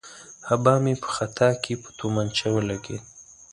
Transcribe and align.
آبا 0.53 0.73
مې 0.83 0.93
په 1.03 1.07
خطا 1.15 1.49
کې 1.63 1.73
په 1.81 1.89
تومانچه 1.97 2.47
ولګېد. 2.51 3.03